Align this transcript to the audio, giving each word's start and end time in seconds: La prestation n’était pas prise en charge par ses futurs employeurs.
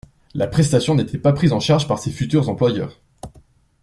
La 0.33 0.47
prestation 0.47 0.95
n’était 0.95 1.19
pas 1.19 1.31
prise 1.31 1.53
en 1.53 1.59
charge 1.59 1.87
par 1.87 1.99
ses 1.99 2.09
futurs 2.09 2.49
employeurs. 2.49 2.99